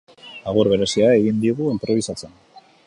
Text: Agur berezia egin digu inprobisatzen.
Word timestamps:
Agur 0.51 0.69
berezia 0.71 1.11
egin 1.19 1.45
digu 1.45 1.69
inprobisatzen. 1.77 2.37